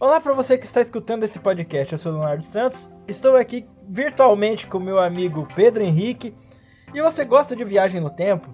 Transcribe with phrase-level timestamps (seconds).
[0.00, 3.64] Olá para você que está escutando esse podcast, eu sou o Leonardo Santos, estou aqui
[3.88, 6.34] virtualmente com meu amigo Pedro Henrique.
[6.92, 8.52] E você gosta de viagem no tempo?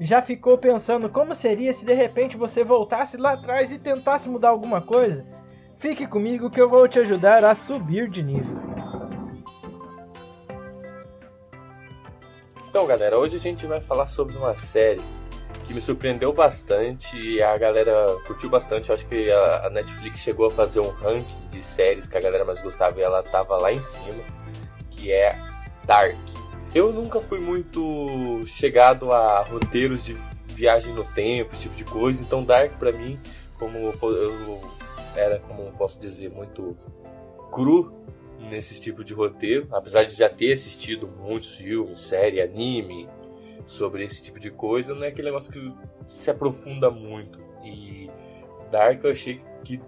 [0.00, 4.48] Já ficou pensando como seria se de repente você voltasse lá atrás e tentasse mudar
[4.48, 5.26] alguma coisa?
[5.78, 8.56] Fique comigo que eu vou te ajudar a subir de nível.
[12.70, 15.02] Então, galera, hoje a gente vai falar sobre uma série
[15.70, 18.88] que me surpreendeu bastante e a galera curtiu bastante.
[18.88, 22.44] Eu acho que a Netflix chegou a fazer um ranking de séries que a galera
[22.44, 24.20] mais gostava e ela tava lá em cima,
[24.90, 25.38] que é
[25.84, 26.18] Dark.
[26.74, 30.16] Eu nunca fui muito chegado a roteiros de
[30.48, 33.16] viagem no tempo, esse tipo de coisa, então Dark para mim,
[33.56, 34.60] como eu
[35.14, 36.76] era, como posso dizer, muito
[37.52, 37.94] cru
[38.40, 43.08] nesse tipo de roteiro, apesar de já ter assistido muitos filmes, série, anime,
[43.66, 45.72] sobre esse tipo de coisa, não é aquele negócio que
[46.04, 47.40] se aprofunda muito.
[47.64, 48.10] E
[48.70, 49.80] Dark eu achei que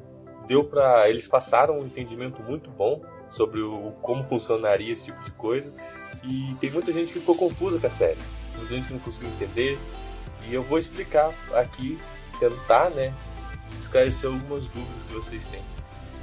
[0.47, 5.31] deu para eles passaram um entendimento muito bom sobre o como funcionaria esse tipo de
[5.33, 5.73] coisa.
[6.25, 8.19] E tem muita gente que ficou confusa com a série.
[8.57, 9.79] Muita gente não conseguiu entender.
[10.47, 11.99] E eu vou explicar aqui,
[12.39, 13.15] tentar, né,
[13.81, 15.63] esclarecer algumas dúvidas que vocês têm.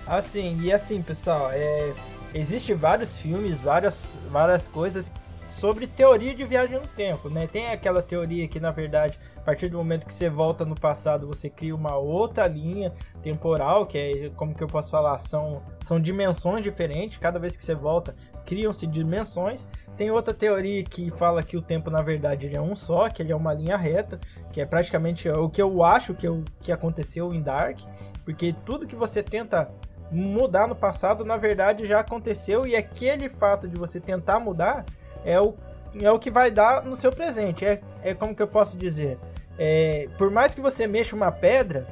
[0.06, 1.94] Assim, e assim, pessoal, é,
[2.34, 5.11] existe vários filmes, várias, várias coisas
[5.50, 7.47] sobre teoria de viagem no tempo, né?
[7.47, 11.28] Tem aquela teoria que na verdade, a partir do momento que você volta no passado,
[11.28, 16.00] você cria uma outra linha temporal, que é como que eu posso falar, são são
[16.00, 19.67] dimensões diferentes, cada vez que você volta, criam-se dimensões.
[19.97, 23.22] Tem outra teoria que fala que o tempo na verdade ele é um só, que
[23.22, 24.19] ele é uma linha reta,
[24.53, 27.80] que é praticamente o que eu acho que, eu, que aconteceu em Dark,
[28.23, 29.69] porque tudo que você tenta
[30.11, 34.86] mudar no passado, na verdade já aconteceu e aquele fato de você tentar mudar
[35.23, 35.56] é o,
[36.02, 37.66] é o que vai dar no seu presente.
[37.66, 39.17] É, é como que eu posso dizer?
[39.58, 41.86] É, por mais que você mexa uma pedra,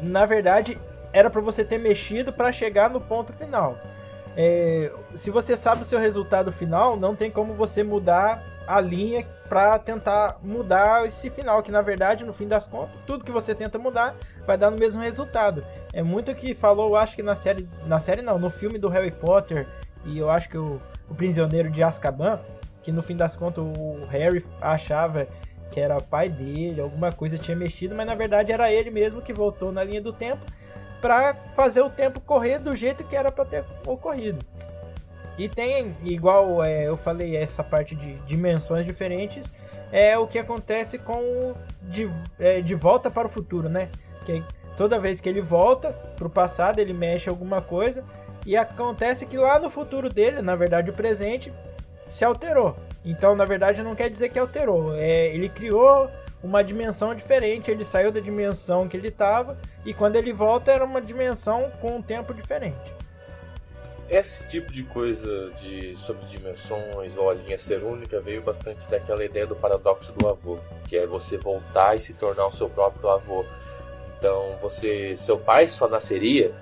[0.00, 0.78] na verdade
[1.12, 3.78] era para você ter mexido para chegar no ponto final.
[4.36, 9.26] É, se você sabe o seu resultado final, não tem como você mudar a linha
[9.48, 13.54] para tentar mudar esse final, que na verdade, no fim das contas, tudo que você
[13.54, 15.64] tenta mudar vai dar no mesmo resultado.
[15.92, 19.12] É muito que falou, acho que na série, na série não, no filme do Harry
[19.12, 19.66] Potter
[20.04, 22.40] e eu acho que o, o Prisioneiro de Azkaban,
[22.86, 25.26] que no fim das contas o Harry achava
[25.72, 29.32] que era pai dele, alguma coisa tinha mexido, mas na verdade era ele mesmo que
[29.32, 30.46] voltou na linha do tempo
[31.02, 34.38] para fazer o tempo correr do jeito que era para ter ocorrido.
[35.36, 39.52] E tem, igual é, eu falei, essa parte de dimensões diferentes,
[39.90, 42.08] é o que acontece com de,
[42.38, 43.88] é, de volta para o futuro, né?
[44.24, 44.44] Que
[44.76, 48.04] toda vez que ele volta para o passado, ele mexe alguma coisa
[48.46, 51.52] e acontece que lá no futuro dele, na verdade o presente,
[52.08, 52.76] se alterou.
[53.04, 54.94] Então, na verdade, não quer dizer que alterou.
[54.94, 56.10] É, ele criou
[56.42, 60.84] uma dimensão diferente, ele saiu da dimensão que ele estava e quando ele volta era
[60.84, 62.94] uma dimensão com um tempo diferente.
[64.08, 69.24] Esse tipo de coisa de sobre dimensões ou a linha ser única veio bastante daquela
[69.24, 73.08] ideia do paradoxo do avô, que é você voltar e se tornar o seu próprio
[73.10, 73.44] avô.
[74.16, 76.54] Então, você, seu pai só nasceria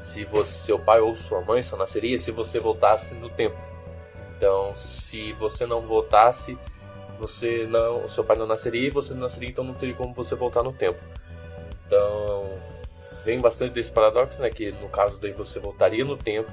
[0.00, 3.67] se você, seu pai ou sua mãe só nasceria se você voltasse no tempo.
[4.38, 6.56] Então, se você não voltasse,
[7.18, 10.62] você não, seu pai não nasceria você não nasceria, então não teria como você voltar
[10.62, 11.00] no tempo.
[11.84, 12.48] Então,
[13.24, 16.50] vem bastante desse paradoxo, né, que no caso daí você voltaria no tempo,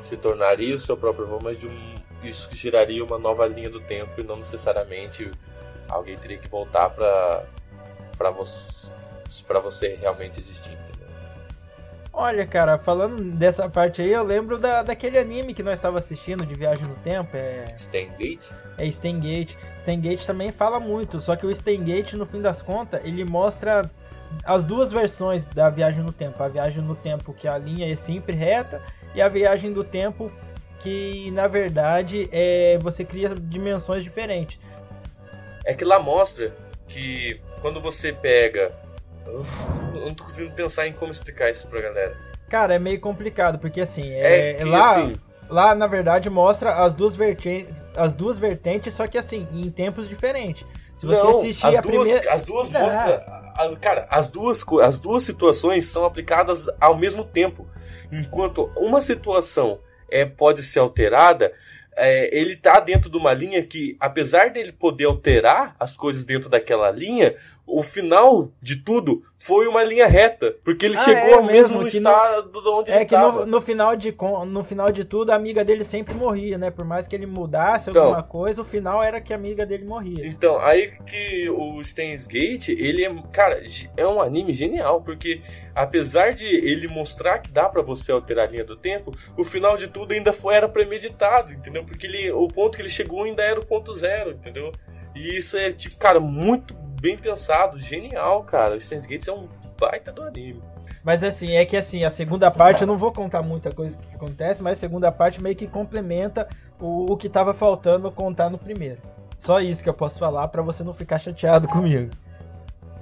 [0.00, 4.20] se tornaria o seu próprio avô, mas um, isso geraria uma nova linha do tempo
[4.20, 5.28] e não necessariamente
[5.88, 7.44] alguém teria que voltar para
[8.16, 8.88] para você
[9.48, 10.78] para você realmente existir.
[12.16, 16.46] Olha, cara, falando dessa parte aí, eu lembro da, daquele anime que nós estávamos assistindo
[16.46, 17.36] de Viagem no Tempo.
[17.36, 17.74] É.
[17.76, 18.50] Steingate?
[18.78, 19.58] É Steingate.
[19.80, 23.90] Steingate também fala muito, só que o Steingate, no fim das contas, ele mostra
[24.44, 26.40] as duas versões da Viagem no Tempo.
[26.40, 28.80] A Viagem no Tempo que a linha é sempre reta
[29.12, 30.30] e a Viagem do Tempo
[30.78, 34.60] que, na verdade, é você cria dimensões diferentes.
[35.64, 36.54] É que lá mostra
[36.86, 38.72] que quando você pega
[39.26, 42.16] eu não tô conseguindo pensar em como explicar isso pra galera.
[42.48, 45.16] Cara, é meio complicado, porque assim, é, é lá, assim...
[45.48, 50.08] lá na verdade mostra as duas, vertentes, as duas vertentes, só que assim, em tempos
[50.08, 50.66] diferentes.
[50.94, 52.32] Se você não, assistir as a duas, primeira.
[52.32, 52.80] As duas não.
[52.80, 53.44] mostra.
[53.80, 57.66] Cara, as duas, as duas situações são aplicadas ao mesmo tempo.
[58.12, 61.52] Enquanto uma situação é, pode ser alterada,
[61.96, 66.48] é, ele tá dentro de uma linha que, apesar dele poder alterar as coisas dentro
[66.48, 67.34] daquela linha,
[67.66, 71.82] o final de tudo foi uma linha reta, porque ele ah, chegou é, ao mesmo,
[71.82, 74.14] mesmo estado no, onde é ele que no, no, final de
[74.46, 76.70] no final de tudo a amiga dele sempre morria, né?
[76.70, 79.84] Por mais que ele mudasse então, alguma coisa, o final era que a amiga dele
[79.84, 80.26] morria.
[80.26, 83.62] Então, aí que o Steins Gate, ele é, cara,
[83.96, 85.42] é um anime genial, porque
[85.74, 89.76] apesar de ele mostrar que dá para você alterar a linha do tempo, o final
[89.76, 91.84] de tudo ainda foi era premeditado, entendeu?
[91.84, 94.70] Porque ele, o ponto que ele chegou ainda era o ponto zero, entendeu?
[95.14, 98.74] E isso é, tipo, cara, muito bem pensado, genial, cara.
[98.74, 99.46] O Steins Gates é um
[99.78, 100.62] baita do anime.
[101.04, 104.14] Mas assim, é que assim, a segunda parte, eu não vou contar muita coisa que
[104.14, 106.48] acontece, mas a segunda parte meio que complementa
[106.80, 109.02] o, o que tava faltando contar no primeiro.
[109.36, 112.10] Só isso que eu posso falar para você não ficar chateado comigo.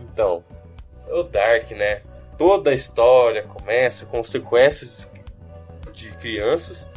[0.00, 0.42] Então,
[1.08, 2.02] o Dark, né?
[2.36, 5.08] Toda a história começa com sequestros
[5.92, 6.90] de crianças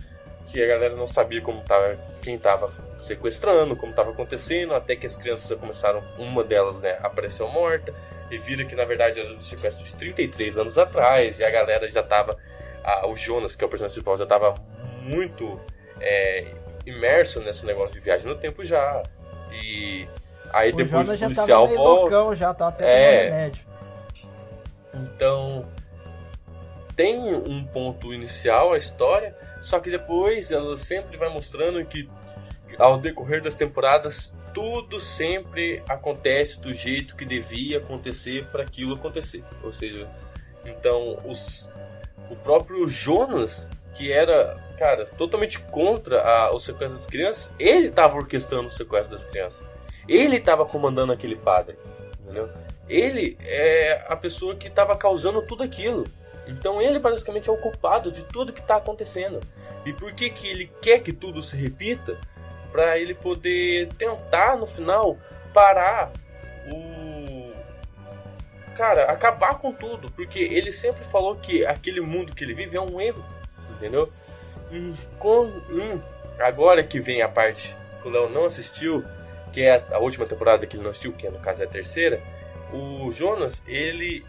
[0.47, 2.71] que a galera não sabia como tava, quem tava
[3.05, 7.93] sequestrando, como tava acontecendo, até que as crianças começaram, uma delas, né, apareceu morta,
[8.31, 11.87] e vira que na verdade era um sequestro de 33 anos atrás, e a galera
[11.87, 12.37] já tava,
[12.83, 14.55] a, o Jonas, que é o personagem principal, já tava
[15.01, 15.59] muito
[16.01, 16.51] é,
[16.85, 19.03] imerso nesse negócio de viagem no tempo já,
[19.51, 20.07] e
[20.51, 22.01] aí o depois Jonas o já policial tava meio volta.
[22.15, 23.23] loucão, já tava até É.
[23.25, 23.65] remédio.
[24.93, 25.65] Então,
[26.95, 32.09] tem um ponto inicial a história, só que depois ela sempre vai mostrando que
[32.77, 39.43] ao decorrer das temporadas tudo sempre acontece do jeito que devia acontecer para aquilo acontecer.
[39.61, 40.09] Ou seja,
[40.63, 41.69] então os,
[42.29, 48.15] o próprio Jonas, que era, cara, totalmente contra a, o sequestro das crianças, ele estava
[48.15, 49.67] orquestrando o sequestro das crianças.
[50.07, 51.77] Ele estava comandando aquele padre,
[52.21, 52.49] entendeu?
[52.87, 56.05] Ele é a pessoa que estava causando tudo aquilo.
[56.47, 59.41] Então ele basicamente é o culpado de tudo que está acontecendo.
[59.85, 62.17] E por que que ele quer que tudo se repita?
[62.75, 65.17] Para ele poder tentar no final
[65.53, 66.11] parar
[66.67, 67.53] o
[68.75, 72.81] cara, acabar com tudo, porque ele sempre falou que aquele mundo que ele vive é
[72.81, 73.23] um erro,
[73.69, 74.11] entendeu?
[74.69, 76.01] Hum, com, hum,
[76.37, 79.05] agora que vem a parte que o Léo não assistiu,
[79.53, 81.69] que é a última temporada que ele não assistiu, que é, no caso é a
[81.69, 82.21] terceira,
[82.73, 84.25] o Jonas, ele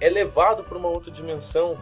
[0.00, 1.76] é levado para uma outra dimensão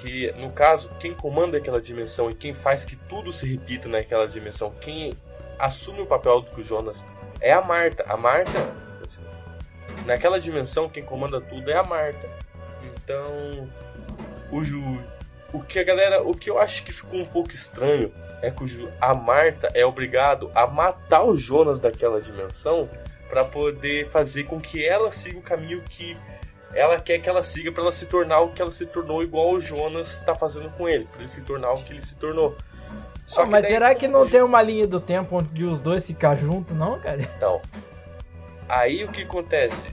[0.00, 4.26] que, no caso, quem comanda aquela dimensão e quem faz que tudo se repita naquela
[4.26, 5.12] dimensão, quem
[5.58, 7.06] assume o papel do Jonas
[7.40, 8.04] é a Marta.
[8.08, 8.74] A Marta,
[10.06, 12.28] naquela dimensão, quem comanda tudo é a Marta.
[12.82, 13.70] Então,
[14.50, 14.82] o Ju,
[15.52, 18.64] o que a galera, o que eu acho que ficou um pouco estranho é que
[18.64, 22.88] o Ju, a Marta é obrigado a matar o Jonas daquela dimensão
[23.28, 26.16] para poder fazer com que ela siga o caminho que
[26.74, 29.50] ela quer que ela siga para ela se tornar o que ela se tornou igual
[29.50, 32.56] o Jonas está fazendo com ele, para ele se tornar o que ele se tornou.
[33.26, 36.34] Só mas daí, será que não tem uma linha do tempo onde os dois ficam
[36.36, 37.20] juntos, não, cara?
[37.36, 37.60] Então,
[38.68, 39.88] aí o que acontece?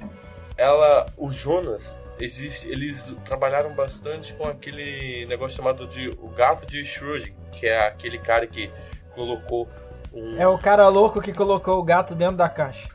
[0.58, 6.82] Ela, o Jonas, existe, eles trabalharam bastante com aquele negócio chamado de o gato de
[6.82, 8.72] Schrödinger, que é aquele cara que
[9.14, 9.68] colocou
[10.14, 12.88] um É o cara louco que colocou o gato dentro da caixa.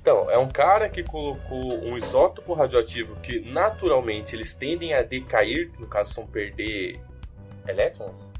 [0.00, 5.70] Então, é um cara que colocou um isótopo radioativo que naturalmente eles tendem a decair,
[5.70, 7.00] que no caso são perder
[7.68, 8.30] elétrons.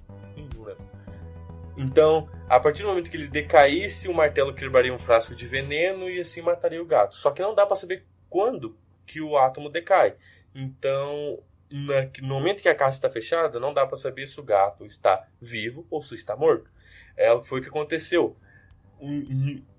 [1.77, 6.11] Então, a partir do momento que eles decaíssem, o martelo quebraria um frasco de veneno
[6.11, 7.17] e assim mataria o gato.
[7.17, 10.15] Só que não dá para saber quando que o átomo decai.
[10.55, 14.85] Então, no momento que a caixa está fechada, não dá para saber se o gato
[14.85, 16.71] está vivo ou se está morto.
[17.17, 18.37] É o que foi aconteceu.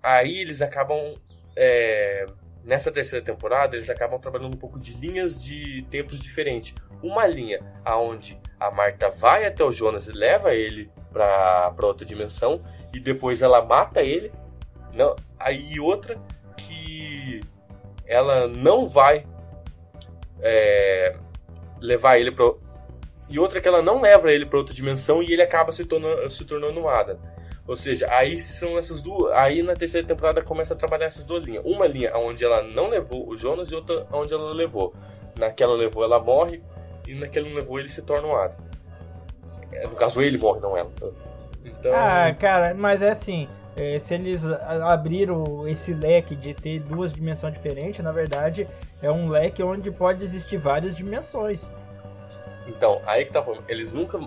[0.02, 1.16] Aí eles acabam
[1.56, 2.26] é,
[2.64, 6.74] nessa terceira temporada eles acabam trabalhando um pouco de linhas de tempos diferentes.
[7.02, 12.62] Uma linha aonde a Marta vai até o Jonas e leva ele para outra dimensão
[12.94, 14.32] e depois ela mata ele.
[14.94, 16.20] Não, aí outra
[16.58, 17.42] que
[18.06, 19.26] ela não vai
[20.42, 21.16] é,
[21.80, 22.46] levar ele para
[23.30, 26.30] e outra que ela não leva ele para outra dimensão e ele acaba se tornando,
[26.30, 27.18] se tornando um Adam.
[27.68, 29.32] Ou seja, aí são essas duas.
[29.34, 31.64] Aí na terceira temporada começa a trabalhar essas duas linhas.
[31.66, 34.94] Uma linha onde ela não levou o Jonas e outra onde ela levou.
[35.38, 36.62] Naquela levou, ela morre.
[37.08, 38.58] E naquela não levou, ele se torna um Adam.
[39.72, 40.92] É, no caso, ele morre, não ela.
[41.64, 41.92] Então.
[41.94, 43.48] Ah, cara, mas é assim.
[43.76, 48.68] é, se eles abriram esse leque de ter duas dimensões diferentes, na verdade
[49.02, 51.72] é um leque onde pode existir várias dimensões.
[52.68, 53.66] Então, aí que tá o problema.
[53.70, 54.20] Eles nunca.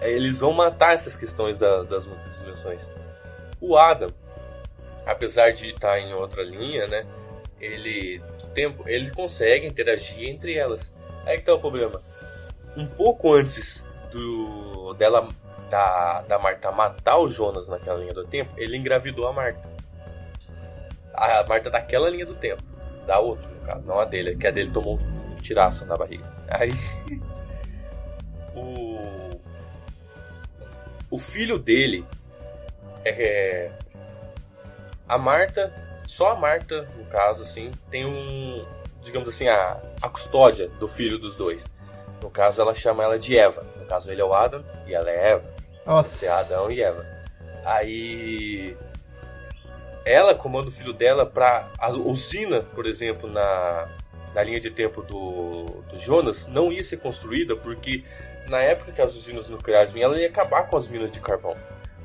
[0.00, 2.90] Eles vão matar essas questões da- das multidimensões.
[3.60, 4.10] O Adam,
[5.06, 7.06] apesar de estar em outra linha, né?
[7.60, 8.22] Ele.
[8.54, 10.94] Tempo, ele consegue interagir entre elas.
[11.26, 12.00] Aí que tá o problema.
[12.76, 15.28] Um pouco antes do dela
[15.68, 19.68] da, da Marta matar o Jonas naquela linha do tempo, ele engravidou a Marta.
[21.14, 22.62] A Marta daquela linha do tempo.
[23.06, 26.24] Da outra, no caso, não a dele, que a dele tomou um tiraço na barriga.
[26.48, 26.70] Aí.
[28.54, 28.87] o,
[31.10, 32.04] o filho dele
[33.04, 33.70] é
[35.08, 35.72] a Marta,
[36.06, 38.66] só a Marta, no caso assim, tem um
[39.02, 41.66] digamos assim, a, a custódia do filho dos dois.
[42.22, 43.64] No caso, ela chama ela de Eva.
[43.76, 45.44] No caso, ele é o Adam e ela é Eva.
[45.86, 46.26] Nossa.
[46.26, 47.06] É Adão e Eva.
[47.64, 48.76] Aí
[50.04, 53.88] ela comanda o filho dela para a usina, por exemplo, na,
[54.34, 58.04] na linha de tempo do, do Jonas, não ia ser construída porque
[58.48, 61.56] na época que as usinas nucleares vinham, ela ia acabar com as minas de carvão.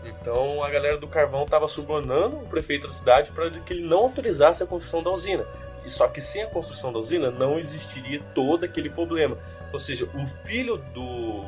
[0.06, 4.00] Então a galera do carvão estava subornando o prefeito da cidade para que ele não
[4.00, 5.46] autorizasse a construção da usina.
[5.86, 9.38] E só que sem a construção da usina não existiria todo aquele problema.
[9.72, 11.44] Ou seja, o filho do,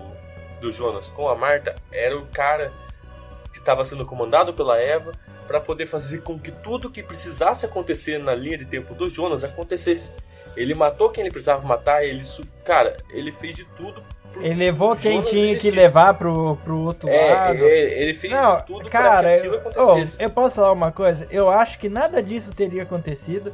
[0.60, 2.72] do Jonas com a Marta era o cara
[3.52, 5.14] que estava sendo comandado pela Eva
[5.48, 9.44] para poder fazer com que tudo que precisasse acontecer na linha de tempo do Jonas
[9.44, 10.14] acontecesse.
[10.58, 12.24] Ele matou quem ele precisava matar, ele,
[12.64, 14.04] cara, ele fez de tudo.
[14.42, 17.64] Ele levou quem Jonas tinha que levar pro, pro outro é, lado.
[17.64, 20.18] É, ele fez Não, tudo cara, para que aquilo acontecesse.
[20.20, 21.28] Oh, eu posso falar uma coisa?
[21.32, 23.54] Eu acho que nada disso teria acontecido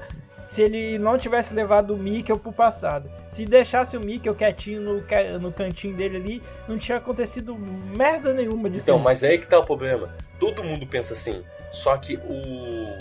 [0.51, 3.09] se ele não tivesse levado o Mikkel pro passado.
[3.29, 8.69] Se deixasse o Mikkel quietinho no, no cantinho dele ali, não tinha acontecido merda nenhuma
[8.69, 8.83] disso.
[8.83, 10.13] Então, mas aí que tá o problema.
[10.37, 11.41] Todo mundo pensa assim.
[11.71, 12.97] Só que o.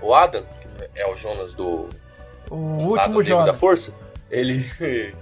[0.00, 1.88] O Adam, que é o Jonas do.
[2.48, 3.46] O último Jonas.
[3.46, 3.92] da Força,
[4.30, 4.64] ele.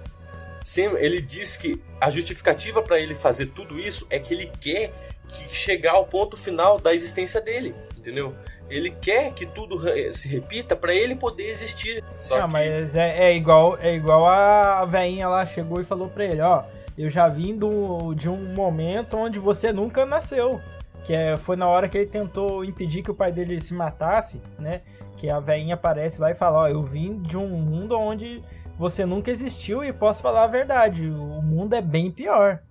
[0.99, 4.93] ele diz que a justificativa para ele fazer tudo isso é que ele quer
[5.29, 8.35] que chegar ao ponto final da existência dele, entendeu?
[8.69, 9.81] Ele quer que tudo
[10.13, 12.05] se repita para ele poder existir.
[12.17, 12.53] Só ah, que...
[12.53, 16.65] mas é, é, igual é igual a veinha lá chegou e falou para ele, ó,
[16.97, 20.61] eu já vim do, de um momento onde você nunca nasceu
[21.05, 24.41] que é, foi na hora que ele tentou impedir que o pai dele se matasse,
[24.59, 24.83] né?
[25.17, 28.43] Que a veinha aparece lá e fala, ó, eu vim de um mundo onde
[28.81, 32.63] você nunca existiu e posso falar a verdade, o mundo é bem pior.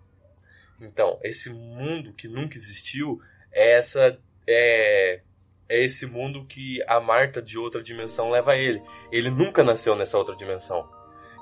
[0.81, 5.21] Então, esse mundo que nunca existiu é essa é,
[5.69, 8.81] é esse mundo que a Marta de outra dimensão leva ele.
[9.11, 10.89] Ele nunca nasceu nessa outra dimensão.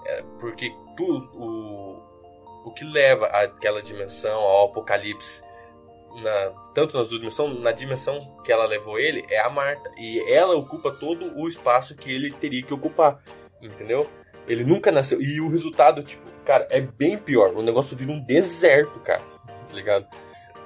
[0.05, 5.43] É, porque tudo o, o que leva aquela dimensão ao apocalipse
[6.21, 9.89] na, tanto nas duas dimensões, na dimensão que ela levou ele é a Marta.
[9.97, 13.23] E ela ocupa todo o espaço que ele teria que ocupar.
[13.61, 14.05] Entendeu?
[14.47, 15.21] Ele nunca nasceu.
[15.21, 17.53] E o resultado, tipo, cara, é bem pior.
[17.53, 19.21] O negócio vira um deserto, cara.
[19.45, 20.07] Tá ligado?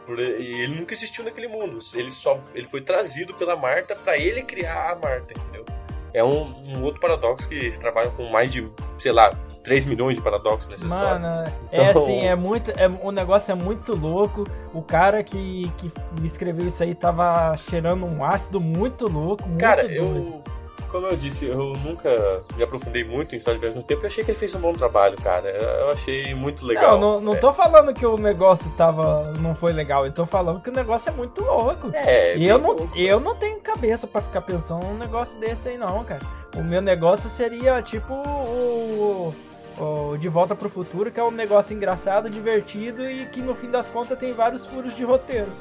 [0.08, 1.80] E ele nunca existiu naquele mundo.
[1.94, 5.66] Ele só ele foi trazido pela Marta para ele criar a Marta, entendeu?
[6.14, 8.66] é um, um, outro paradoxo que eles trabalham com mais de,
[9.00, 9.30] sei lá,
[9.64, 11.54] 3 milhões de paradoxos nessa Mano, história.
[11.72, 12.04] é então...
[12.04, 12.72] assim, é muito.
[12.72, 14.44] É, o negócio é muito louco.
[14.74, 19.48] O cara que, que me escreveu isso aí tava cheirando um ácido muito louco.
[19.48, 19.96] Muito cara, doido.
[19.96, 20.44] eu
[20.92, 24.02] como eu disse, eu nunca me aprofundei muito em história de viagem no tempo.
[24.02, 25.48] Eu achei que ele fez um bom trabalho, cara.
[25.48, 27.00] Eu achei muito legal.
[27.00, 27.38] Não, não, não é.
[27.38, 30.06] tô falando que o negócio tava, não foi legal.
[30.06, 31.90] Eu tô falando que o negócio é muito louco.
[31.94, 32.98] É, e eu não, louco.
[32.98, 36.22] eu não tenho cabeça para ficar pensando num negócio desse aí, não, cara.
[36.58, 39.34] O meu negócio seria tipo o,
[39.80, 43.72] o De Volta pro Futuro, que é um negócio engraçado, divertido e que no fim
[43.72, 45.52] das contas tem vários furos de roteiro.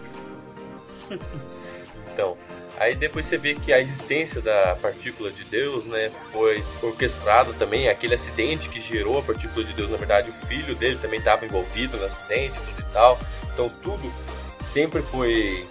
[2.12, 2.36] então.
[2.80, 7.90] Aí depois você vê que a existência da partícula de Deus, né, foi orquestrada também,
[7.90, 11.44] aquele acidente que gerou a partícula de Deus, na verdade, o filho dele também estava
[11.44, 13.20] envolvido no acidente, tudo e tal.
[13.52, 14.10] Então tudo
[14.64, 15.66] sempre foi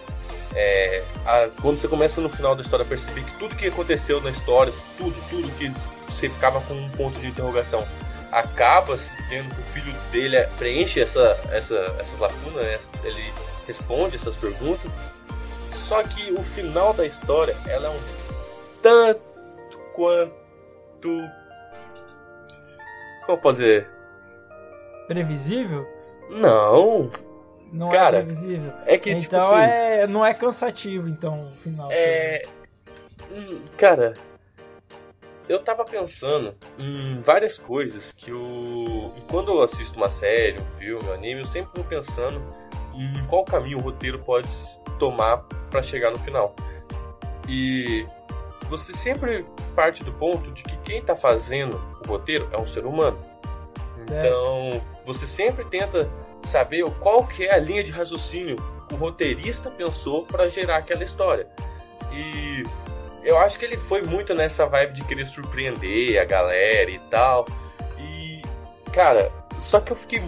[0.54, 4.20] é, a, quando você começa no final da história a perceber que tudo que aconteceu
[4.20, 5.68] na história, tudo, tudo que
[6.08, 7.84] você ficava com um ponto de interrogação,
[8.30, 8.96] acaba
[9.28, 12.78] vendo que o filho dele preenche essa, essa, essas lacunas, né?
[13.02, 13.32] ele
[13.66, 14.88] responde essas perguntas
[15.90, 18.00] só que o final da história, ela é um
[18.80, 19.20] tanto
[19.92, 20.30] quanto.
[23.26, 23.90] Como eu posso dizer?
[25.08, 25.84] Previsível?
[26.30, 27.10] Não.
[27.72, 28.72] Não é Cara, é previsível.
[28.86, 31.88] É que, então tipo assim, é, não é cansativo, então, o final.
[31.90, 32.42] É.
[33.76, 34.14] Cara,
[35.48, 39.12] eu tava pensando em várias coisas que o.
[39.28, 42.40] Quando eu assisto uma série, um filme, um anime, eu sempre vou pensando
[42.94, 44.48] em qual caminho o roteiro pode
[44.98, 45.38] tomar
[45.70, 46.54] para chegar no final.
[47.48, 48.06] E
[48.68, 49.44] você sempre
[49.74, 53.18] parte do ponto de que quem está fazendo o roteiro é um ser humano.
[54.04, 54.26] Certo.
[54.26, 56.08] Então, você sempre tenta
[56.42, 58.56] saber qual que é a linha de raciocínio
[58.88, 61.46] que o roteirista pensou para gerar aquela história.
[62.12, 62.64] E
[63.22, 67.46] eu acho que ele foi muito nessa vibe de querer surpreender a galera e tal.
[67.98, 68.42] E,
[68.92, 70.20] cara, só que eu fiquei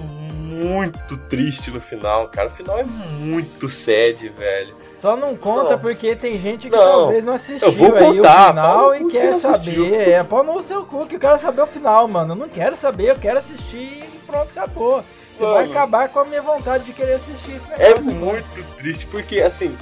[0.52, 2.48] muito triste no final, cara.
[2.48, 4.74] O final é muito sad, velho.
[5.00, 5.78] Só não conta Nossa.
[5.78, 9.10] porque tem gente que não, talvez não assistiu eu vou contar, aí o final e
[9.10, 10.08] quer saber.
[10.08, 12.32] É, pau no seu cu que eu quero saber o final, mano.
[12.32, 15.02] Eu não quero saber, eu quero assistir e pronto, acabou.
[15.36, 17.84] Você mano, vai acabar com a minha vontade de querer assistir esse negócio.
[17.84, 19.76] É muito triste, porque assim,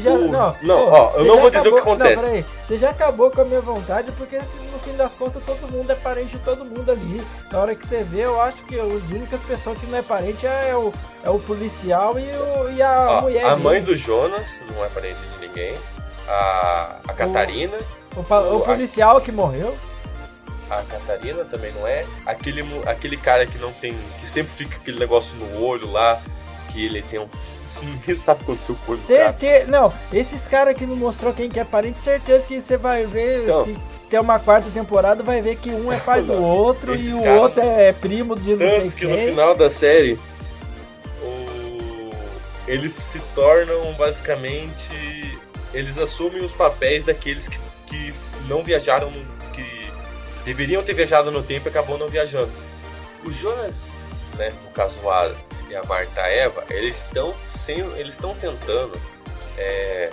[0.00, 2.16] já, O- não, não, pô, ó, eu não vou dizer o que acabou- acontece.
[2.22, 5.42] Não, peraí, você já acabou com a minha vontade, porque se no fim das contas
[5.44, 7.22] todo mundo é parente de todo mundo ali.
[7.50, 10.46] Na hora que você vê, eu acho que as únicas pessoas que não é parente
[10.46, 10.92] é o,
[11.24, 13.44] é o policial e, o, e a Ó, mulher.
[13.46, 13.62] a dele.
[13.62, 15.74] mãe do Jonas não é parente de ninguém.
[16.28, 17.78] A, a Catarina.
[18.14, 19.74] O, o o- a- policial que morreu.
[20.70, 22.04] A Catarina também não é.
[22.26, 23.96] Aquele, aquele cara que não tem.
[24.20, 26.20] que sempre fica aquele negócio no olho lá.
[26.70, 27.28] Que ele tem um.
[27.82, 28.98] Ninguém sabe quando seu cara.
[29.06, 29.66] Certeza.
[29.70, 33.42] Não, esses caras que não mostrou quem que é parente, certeza que você vai ver.
[33.44, 33.64] Então.
[33.64, 33.76] se
[34.10, 37.40] tem uma quarta temporada, vai ver que um é pai do outro e o caras-
[37.40, 39.26] outro é primo de não sei que no quem.
[39.28, 40.18] final da série.
[41.22, 42.10] o-
[42.66, 45.38] Eles se tornam basicamente.
[45.74, 48.14] Eles assumem os papéis daqueles que, que
[48.48, 49.10] não viajaram.
[49.10, 49.90] no- que
[50.44, 52.50] deveriam ter viajado no tempo e acabou não viajando.
[53.24, 53.90] O Jonas,
[54.36, 55.34] né, no caso o Adam
[55.68, 58.98] e a Marta Eva, eles estão sem, eles estão tentando
[59.56, 60.10] é,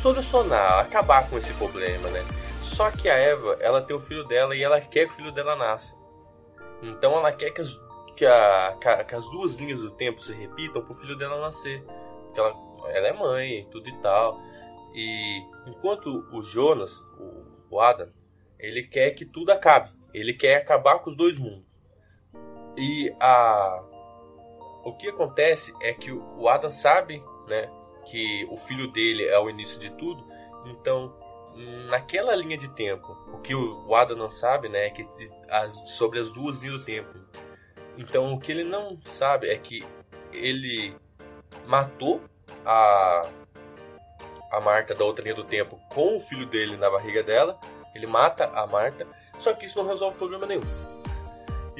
[0.00, 2.24] solucionar, acabar com esse problema, né?
[2.62, 5.32] Só que a Eva, ela tem o filho dela e ela quer que o filho
[5.32, 5.94] dela nasça.
[6.82, 7.78] Então ela quer que as,
[8.16, 11.82] que, a- que as duas linhas do tempo se repitam pro filho dela nascer.
[11.82, 12.54] Porque ela,
[12.88, 14.40] ela é mãe, tudo e tal.
[14.94, 18.08] E enquanto o Jonas, o, o Adam,
[18.58, 19.90] ele quer que tudo acabe.
[20.14, 21.64] Ele quer acabar com os dois mundos.
[22.76, 23.82] E a
[24.84, 27.70] o que acontece é que o Adam sabe, né,
[28.06, 30.24] que o filho dele é o início de tudo.
[30.66, 31.14] Então,
[31.88, 35.06] naquela linha de tempo, o que o Adam não sabe, né, é que
[35.48, 37.18] as, sobre as duas linhas do tempo.
[37.98, 39.84] Então, o que ele não sabe é que
[40.32, 40.94] ele
[41.66, 42.20] matou
[42.64, 43.28] a
[44.50, 47.58] a Marta da outra linha do tempo com o filho dele na barriga dela.
[47.94, 49.06] Ele mata a Marta,
[49.38, 50.62] só que isso não resolve problema nenhum.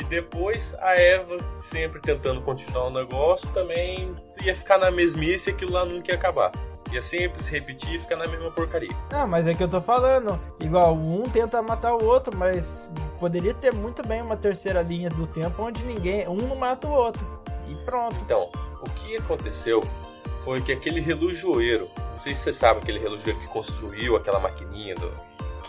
[0.00, 5.52] E depois a Eva, sempre tentando continuar o negócio, também ia ficar na mesmice e
[5.52, 6.50] aquilo lá nunca ia acabar.
[6.90, 8.96] Ia sempre se repetir e ficar na mesma porcaria.
[9.12, 10.38] Não, mas é que eu tô falando.
[10.58, 15.26] Igual, um tenta matar o outro, mas poderia ter muito bem uma terceira linha do
[15.26, 16.26] tempo onde ninguém.
[16.26, 17.22] Um não mata o outro.
[17.68, 18.16] E pronto.
[18.24, 19.84] Então, o que aconteceu
[20.44, 24.94] foi que aquele relojoeiro, não sei se você sabe aquele relojoeiro que construiu aquela maquininha
[24.94, 25.12] do.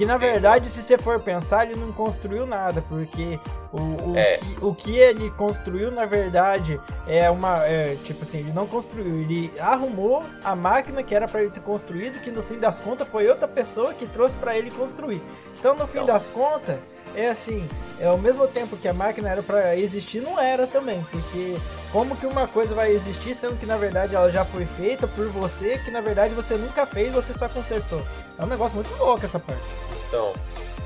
[0.01, 3.39] Que na verdade, se você for pensar, ele não construiu nada, porque
[3.71, 4.37] o, o, É.
[4.37, 7.63] que, o que ele construiu, na verdade, é uma.
[7.67, 11.59] é, tipo assim, ele não construiu, ele arrumou a máquina que era pra ele ter
[11.59, 15.21] construído, que no fim das contas foi outra pessoa que trouxe pra ele construir.
[15.59, 16.07] Então, no fim Então.
[16.07, 16.79] das contas,
[17.13, 20.99] é assim, é ao mesmo tempo que a máquina era pra existir, não era também,
[21.11, 21.57] porque
[21.91, 25.27] como que uma coisa vai existir sendo que na verdade ela já foi feita por
[25.27, 28.01] você, que na verdade você nunca fez, você só consertou.
[28.39, 29.61] É um negócio muito louco essa parte.
[30.07, 30.33] Então,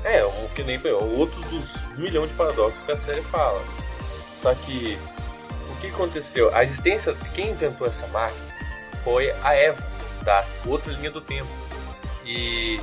[0.04, 3.62] é, o que nem foi, outro dos milhões de paradoxos que a série fala.
[4.40, 4.98] Só que,
[5.70, 6.54] o que aconteceu?
[6.54, 8.46] A existência, quem inventou essa máquina
[9.04, 9.84] foi a Eva,
[10.22, 11.48] da outra linha do tempo.
[12.24, 12.80] E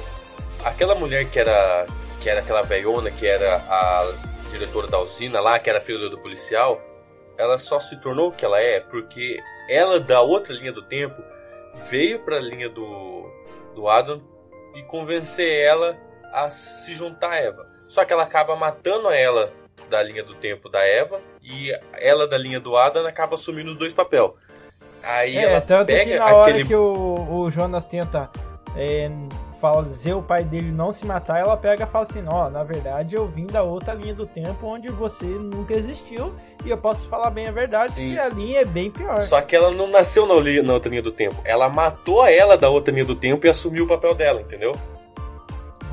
[0.64, 1.86] aquela mulher que era,
[2.22, 4.14] que era aquela velhona, que era a
[4.50, 6.82] diretora da usina lá, que era filha do policial,
[7.38, 11.22] ela só se tornou o que ela é porque ela da outra linha do tempo
[11.90, 13.30] veio para a linha do,
[13.76, 14.22] do Adam
[14.76, 15.98] e convencer ela
[16.32, 17.68] a se juntar a Eva.
[17.88, 19.52] Só que ela acaba matando ela
[19.90, 23.78] da linha do tempo da Eva e ela da linha do Adam acaba assumindo os
[23.78, 24.32] dois papéis.
[25.04, 28.32] Aí É, ela tanto pega que na hora aquele que o, o Jonas tenta
[28.76, 29.10] é,
[29.64, 33.16] fazer o pai dele não se matar, ela pega e fala assim, ó, na verdade
[33.16, 36.34] eu vim da outra linha do tempo onde você nunca existiu
[36.66, 38.10] e eu posso falar bem a verdade Sim.
[38.10, 39.18] que a linha é bem pior.
[39.20, 41.38] Só que ela não nasceu na, na outra linha do tempo.
[41.46, 44.74] Ela matou a ela da outra linha do tempo e assumiu o papel dela, entendeu?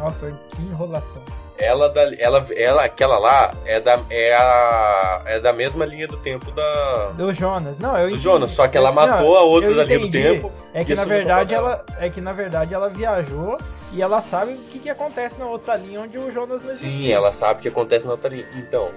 [0.01, 1.23] Nossa, que enrolação.
[1.59, 6.17] Ela, da, ela, ela aquela lá é da, é, a, é da mesma linha do
[6.17, 8.23] tempo da, Do Jonas, não, eu do entendi.
[8.23, 10.51] Jonas, só que ela matou não, a outra da linha do tempo.
[10.73, 13.59] É que na o verdade ela é que na verdade ela viajou
[13.93, 16.87] e ela sabe o que, que acontece na outra linha onde o Jonas não Sim,
[16.87, 17.15] existiu.
[17.15, 18.47] ela sabe o que acontece na outra linha.
[18.55, 18.91] Então,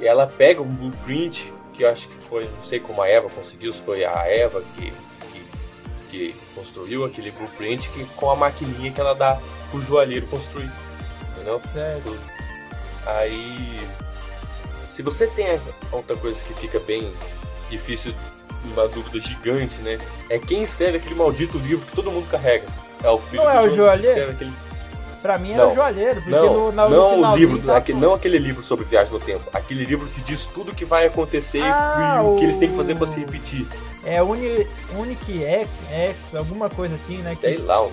[0.00, 3.28] e ela pega um blueprint, que eu acho que foi, não sei como a Eva
[3.30, 4.92] conseguiu, se foi a Eva que,
[5.30, 5.44] que,
[6.10, 9.38] que construiu aquele blueprint que, com a maquininha que ela dá
[9.70, 10.70] pro joalheiro construir.
[11.34, 11.60] Entendeu?
[11.72, 12.16] Certo.
[13.06, 13.80] Aí,
[14.86, 15.60] se você tem
[15.92, 17.12] outra coisa que fica bem
[17.70, 18.12] difícil,
[18.64, 19.98] uma dúvida gigante, né?
[20.28, 22.66] É quem escreve aquele maldito livro que todo mundo carrega.
[23.04, 24.30] É o filho Não é do o Jonas que joalheiro?
[24.32, 24.52] aquele
[25.22, 25.72] Pra mim era Não.
[25.72, 28.62] o joalheiro, porque não, no, na, no não o livro, tá aquele, não aquele livro
[28.62, 32.24] sobre viagem no tempo, aquele livro que diz tudo o que vai acontecer Ah, e
[32.24, 33.66] o que eles têm que o- fazer pra se repetir.
[34.04, 37.34] É Uni, Unique X, X, alguma coisa assim, né?
[37.34, 37.90] que- Sei lá, um,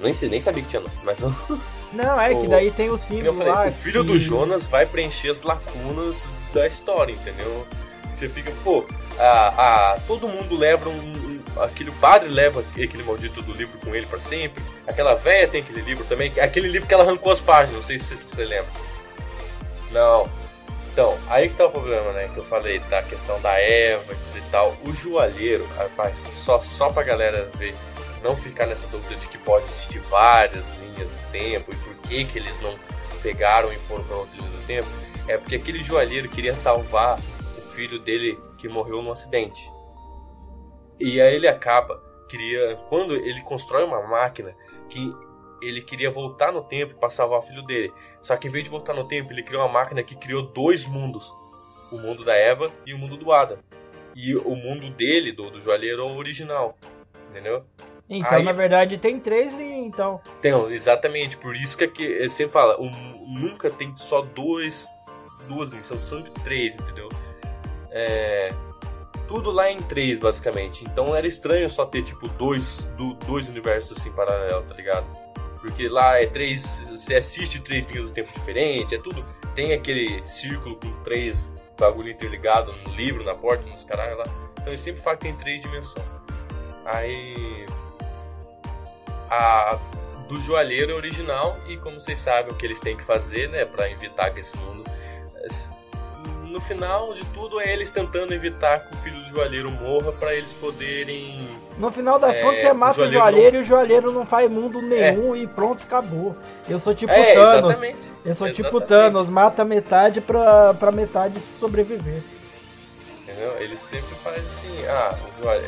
[0.00, 0.90] nem, nem sabia que tinha, não.
[1.02, 1.34] mas não.
[1.92, 3.66] Não, é que o- daí tem o símbolo falei, lá.
[3.66, 7.66] o filho que- do Jonas vai preencher as lacunas da história, entendeu?
[8.12, 8.84] Você fica, pô,
[9.18, 13.92] a, a- todo mundo leva um, um- aquele padre leva aquele maldito do livro com
[13.92, 14.62] ele para sempre.
[14.86, 16.32] Aquela velha tem aquele livro também.
[16.40, 18.70] Aquele livro que ela arrancou as páginas, não sei se você lembra.
[19.90, 20.30] Não.
[20.92, 22.28] Então, aí que tá o problema, né?
[22.32, 24.76] Que eu falei da questão da Eva e tal.
[24.86, 27.74] O joalheiro, rapaz, só, só pra galera ver,
[28.22, 32.24] não ficar nessa dúvida de que pode existir várias linhas do tempo e por que
[32.24, 32.74] que eles não
[33.22, 34.88] pegaram e foram pra outra linha do tempo.
[35.28, 39.70] É porque aquele joalheiro queria salvar o filho dele que morreu num acidente.
[40.98, 44.54] E aí ele acaba, queria, quando ele constrói uma máquina
[44.88, 45.14] que
[45.62, 47.92] ele queria voltar no tempo para salvar o filho dele.
[48.20, 50.86] Só que em vez de voltar no tempo, ele criou uma máquina que criou dois
[50.86, 51.32] mundos:
[51.90, 53.58] o mundo da Eva e o mundo do Adam.
[54.14, 56.76] E o mundo dele, do, do joalheiro, é o original.
[57.30, 57.64] Entendeu?
[58.10, 60.20] Então, Aí, na verdade, tem três linhas, então.
[60.42, 61.36] Tem, exatamente.
[61.36, 62.90] Por isso que aqui, ele sempre fala, um,
[63.24, 64.88] nunca tem só dois,
[65.46, 67.08] duas linhas, são sempre três, entendeu?
[67.92, 68.52] É,
[69.28, 70.84] tudo lá em três, basicamente.
[70.84, 75.06] Então era estranho só ter, tipo, dois, do, dois universos assim paralelos, tá ligado?
[75.60, 76.88] Porque lá é três.
[76.90, 79.24] Você assiste três linhas do tempo diferente, é tudo.
[79.54, 84.24] Tem aquele círculo com três bagulho interligado no livro, na porta, nos caralho lá.
[84.54, 86.06] Então ele sempre fala que tem três dimensões.
[86.84, 87.66] Aí.
[89.30, 89.78] A
[90.28, 93.90] do joalheiro original e como vocês sabem o que eles têm que fazer, né, para
[93.90, 94.84] evitar que esse mundo
[96.50, 100.34] no final de tudo é eles tentando evitar que o filho do joalheiro morra para
[100.34, 101.48] eles poderem.
[101.78, 103.62] No final das é, contas, você mata o joalheiro, o joalheiro não...
[103.62, 105.38] e o joalheiro não faz mundo nenhum é.
[105.38, 106.36] e pronto, acabou.
[106.68, 107.70] Eu sou tipo é, Thanos.
[107.70, 108.12] Exatamente.
[108.24, 108.62] Eu sou tipo exatamente.
[108.62, 112.20] tipo Thanos, mata metade pra, pra metade sobreviver.
[113.22, 113.56] Entendeu?
[113.60, 115.16] Eles sempre fazem assim, ah,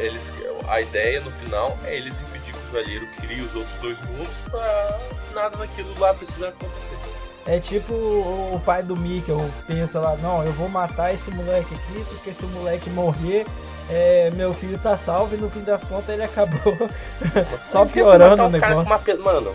[0.01, 0.33] eles,
[0.69, 2.42] a ideia no final é eles impedir
[2.73, 4.99] que o joalheiro crie os outros dois mundos pra
[5.35, 6.97] nada daquilo lá precisar acontecer.
[7.45, 12.05] É tipo o pai do Mikkel pensa lá, não, eu vou matar esse moleque aqui,
[12.09, 13.47] porque se o moleque morrer,
[13.91, 16.77] é, meu filho tá salvo e no fim das contas ele acabou
[17.71, 18.81] só piorando o negócio.
[18.81, 19.01] Uma...
[19.25, 19.55] Mano,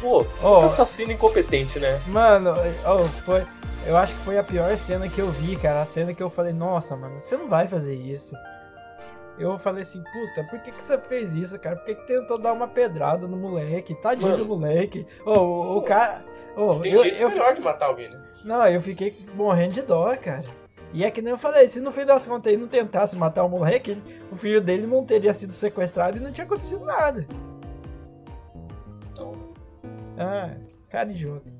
[0.00, 2.00] pô, oh, assassino incompetente, né?
[2.08, 3.44] Mano, oh, foi.
[3.86, 5.82] Eu acho que foi a pior cena que eu vi, cara.
[5.82, 8.34] A cena que eu falei, nossa, mano, você não vai fazer isso.
[9.40, 11.74] Eu falei assim, puta, por que, que você fez isso, cara?
[11.74, 13.94] Por que, que tentou dar uma pedrada no moleque?
[13.94, 14.44] Tadinho mano.
[14.44, 15.06] do moleque.
[15.24, 16.22] Oh, o, o cara.
[16.54, 18.22] Oh, Tem eu, jeito eu, melhor de matar alguém, né?
[18.44, 20.44] Não, eu fiquei morrendo de dó, cara.
[20.92, 23.44] E é que nem eu falei, se no fim das contas ele não tentasse matar
[23.44, 23.96] o moleque,
[24.30, 27.26] o filho dele não teria sido sequestrado e não tinha acontecido nada.
[29.18, 29.54] Não.
[30.18, 30.54] Ah,
[30.90, 31.50] cara idiota.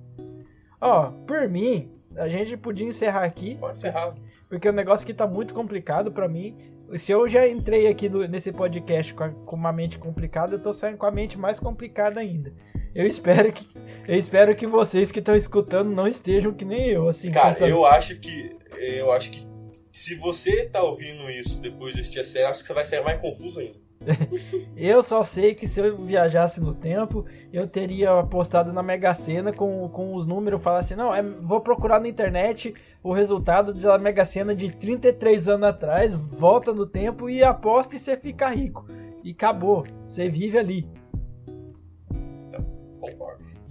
[0.78, 3.56] Ó, por mim, a gente podia encerrar aqui.
[3.56, 4.14] Pode encerrar.
[4.50, 6.58] Porque o negócio aqui tá muito complicado para mim.
[6.98, 10.62] Se eu já entrei aqui no, nesse podcast com, a, com uma mente complicada, eu
[10.62, 12.52] tô saindo com a mente mais complicada ainda.
[12.94, 13.66] Eu espero que
[14.08, 17.30] eu espero que vocês que estão escutando não estejam que nem eu, assim.
[17.30, 17.70] Cara, pensando...
[17.70, 19.46] eu acho que eu acho que
[19.92, 23.00] se você tá ouvindo isso depois de assistir a série, acho que você vai ser
[23.02, 23.78] mais confuso ainda.
[24.76, 29.52] eu só sei que se eu viajasse no tempo, eu teria apostado na Mega Sena
[29.52, 34.24] com, com os números, falasse, não, é, vou procurar na internet o resultado da Mega
[34.24, 38.86] Sena de 33 anos atrás, volta no tempo e aposta e você fica rico.
[39.22, 40.88] E acabou, você vive ali.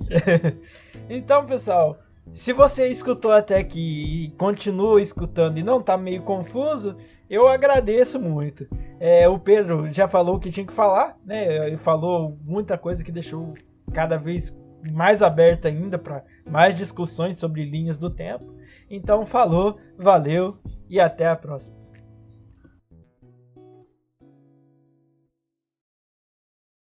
[1.11, 1.97] Então, pessoal,
[2.33, 6.95] se você escutou até aqui e continua escutando e não tá meio confuso,
[7.29, 8.65] eu agradeço muito.
[8.99, 11.67] É, o Pedro já falou o que tinha que falar, né?
[11.67, 13.53] Ele falou muita coisa que deixou
[13.93, 14.57] cada vez
[14.93, 18.55] mais aberta ainda para mais discussões sobre linhas do tempo.
[18.89, 20.57] Então, falou, valeu
[20.89, 21.78] e até a próxima.